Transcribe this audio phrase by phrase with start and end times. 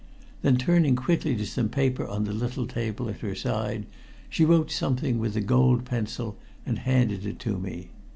[0.41, 3.85] Then turning quickly to some paper on the little table at her side
[4.31, 7.91] she wrote something with a gold pencil and handed to me.